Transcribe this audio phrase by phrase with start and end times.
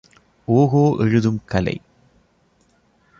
[0.47, 1.81] ஓகோ எழுதும் கலை.